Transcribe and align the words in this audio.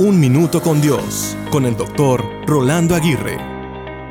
Un 0.00 0.18
Minuto 0.18 0.62
con 0.62 0.80
Dios, 0.80 1.36
con 1.50 1.66
el 1.66 1.76
doctor 1.76 2.24
Rolando 2.46 2.94
Aguirre. 2.94 3.36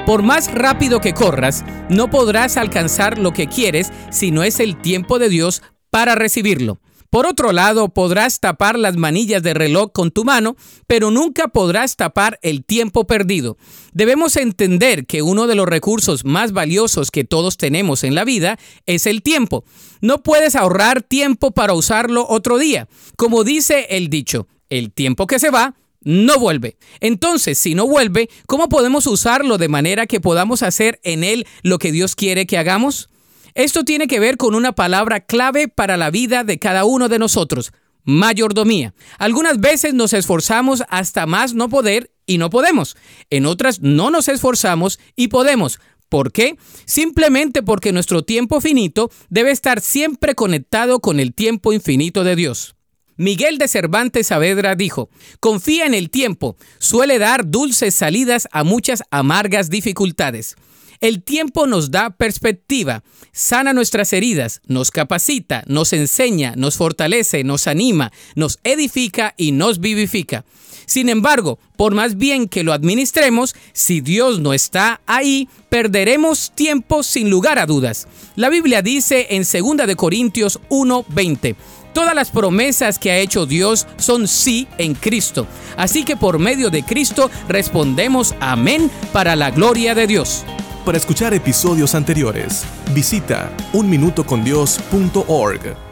Por 0.05 0.21
más 0.21 0.53
rápido 0.53 1.01
que 1.01 1.15
corras, 1.15 1.65
no 1.89 2.11
podrás 2.11 2.57
alcanzar 2.57 3.17
lo 3.17 3.33
que 3.33 3.47
quieres 3.47 3.91
si 4.11 4.29
no 4.29 4.43
es 4.43 4.59
el 4.59 4.79
tiempo 4.79 5.17
de 5.17 5.29
Dios 5.29 5.63
para 5.89 6.13
recibirlo. 6.13 6.79
Por 7.09 7.25
otro 7.25 7.53
lado, 7.53 7.89
podrás 7.89 8.39
tapar 8.39 8.77
las 8.77 8.97
manillas 8.97 9.41
de 9.41 9.55
reloj 9.55 9.91
con 9.91 10.11
tu 10.11 10.25
mano, 10.25 10.55
pero 10.85 11.09
nunca 11.09 11.47
podrás 11.47 11.95
tapar 11.95 12.37
el 12.43 12.63
tiempo 12.63 13.07
perdido. 13.07 13.57
Debemos 13.91 14.37
entender 14.37 15.07
que 15.07 15.23
uno 15.23 15.47
de 15.47 15.55
los 15.55 15.65
recursos 15.65 16.23
más 16.23 16.51
valiosos 16.51 17.09
que 17.09 17.23
todos 17.23 17.57
tenemos 17.57 18.03
en 18.03 18.13
la 18.13 18.25
vida 18.25 18.59
es 18.85 19.07
el 19.07 19.23
tiempo. 19.23 19.63
No 20.01 20.21
puedes 20.21 20.55
ahorrar 20.55 21.01
tiempo 21.01 21.49
para 21.49 21.73
usarlo 21.73 22.27
otro 22.29 22.59
día. 22.59 22.87
Como 23.15 23.43
dice 23.43 23.87
el 23.89 24.11
dicho, 24.11 24.45
el 24.69 24.91
tiempo 24.91 25.27
que 25.27 25.39
se 25.39 25.49
va, 25.49 25.75
no 26.01 26.39
vuelve. 26.39 26.77
Entonces, 26.99 27.57
si 27.57 27.75
no 27.75 27.87
vuelve, 27.87 28.29
¿cómo 28.47 28.69
podemos 28.69 29.05
usarlo 29.07 29.57
de 29.57 29.67
manera 29.67 30.07
que 30.07 30.21
podamos 30.21 30.63
hacer 30.63 30.99
en 31.03 31.23
él 31.23 31.45
lo 31.61 31.77
que 31.77 31.91
Dios 31.91 32.15
quiere 32.15 32.45
que 32.45 32.57
hagamos? 32.57 33.09
Esto 33.55 33.83
tiene 33.83 34.07
que 34.07 34.19
ver 34.19 34.37
con 34.37 34.55
una 34.55 34.71
palabra 34.71 35.21
clave 35.21 35.67
para 35.67 35.97
la 35.97 36.11
vida 36.11 36.43
de 36.43 36.59
cada 36.59 36.85
uno 36.85 37.09
de 37.09 37.19
nosotros, 37.19 37.73
mayordomía. 38.03 38.93
Algunas 39.17 39.59
veces 39.59 39.93
nos 39.93 40.13
esforzamos 40.13 40.83
hasta 40.87 41.25
más 41.25 41.53
no 41.53 41.67
poder 41.67 42.11
y 42.25 42.37
no 42.37 42.49
podemos. 42.49 42.95
En 43.29 43.45
otras 43.45 43.81
no 43.81 44.11
nos 44.11 44.27
esforzamos 44.27 44.99
y 45.15 45.27
podemos. 45.27 45.79
¿Por 46.07 46.31
qué? 46.31 46.57
Simplemente 46.85 47.61
porque 47.61 47.91
nuestro 47.91 48.23
tiempo 48.23 48.61
finito 48.61 49.11
debe 49.29 49.51
estar 49.51 49.81
siempre 49.81 50.33
conectado 50.33 51.01
con 51.01 51.19
el 51.19 51.33
tiempo 51.33 51.73
infinito 51.73 52.23
de 52.23 52.35
Dios. 52.35 52.75
Miguel 53.19 53.57
de 53.57 53.67
Cervantes 53.67 54.27
Saavedra 54.27 54.75
dijo, 54.75 55.09
confía 55.41 55.85
en 55.85 55.93
el 55.93 56.09
tiempo, 56.09 56.55
suele 56.77 57.19
dar 57.19 57.45
dulces 57.45 57.93
salidas 57.93 58.47
a 58.53 58.63
muchas 58.63 59.03
amargas 59.11 59.69
dificultades. 59.69 60.55
El 61.01 61.21
tiempo 61.21 61.67
nos 61.67 61.91
da 61.91 62.11
perspectiva, 62.11 63.03
sana 63.33 63.73
nuestras 63.73 64.13
heridas, 64.13 64.61
nos 64.67 64.89
capacita, 64.89 65.65
nos 65.67 65.91
enseña, 65.91 66.53
nos 66.55 66.77
fortalece, 66.77 67.43
nos 67.43 67.67
anima, 67.67 68.13
nos 68.35 68.57
edifica 68.63 69.33
y 69.35 69.51
nos 69.51 69.81
vivifica. 69.81 70.45
Sin 70.85 71.07
embargo, 71.07 71.59
por 71.77 71.93
más 71.93 72.17
bien 72.17 72.47
que 72.47 72.63
lo 72.63 72.73
administremos, 72.73 73.53
si 73.73 74.01
Dios 74.01 74.39
no 74.39 74.53
está 74.53 75.01
ahí, 75.05 75.47
perderemos 75.69 76.51
tiempo 76.55 77.03
sin 77.03 77.29
lugar 77.29 77.59
a 77.59 77.65
dudas. 77.65 78.07
La 78.35 78.49
Biblia 78.49 78.81
dice 78.81 79.27
en 79.29 79.43
2 79.43 79.85
de 79.85 79.95
Corintios 79.95 80.59
1:20, 80.69 81.55
Todas 81.93 82.15
las 82.15 82.31
promesas 82.31 82.99
que 82.99 83.11
ha 83.11 83.17
hecho 83.17 83.45
Dios 83.45 83.87
son 83.97 84.27
sí 84.27 84.67
en 84.77 84.95
Cristo. 84.95 85.47
Así 85.77 86.03
que 86.03 86.15
por 86.15 86.39
medio 86.39 86.69
de 86.69 86.83
Cristo 86.83 87.29
respondemos 87.47 88.35
amén 88.39 88.89
para 89.11 89.35
la 89.35 89.51
gloria 89.51 89.95
de 89.95 90.07
Dios. 90.07 90.45
Para 90.85 90.97
escuchar 90.97 91.33
episodios 91.33 91.95
anteriores, 91.95 92.63
visita 92.93 93.51
unminutocondios.org. 93.73 95.88